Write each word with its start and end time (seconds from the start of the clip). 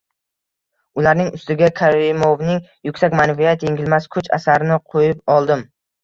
Ularning 0.99 1.27
ustiga 1.39 1.67
Karimovning 1.79 2.63
"Yuksak 2.89 3.17
ma’naviyat 3.19 3.65
yengilmas 3.67 4.07
kuch" 4.15 4.31
asarini 4.39 4.79
qo‘yib 4.95 5.21
oldim. 5.35 5.63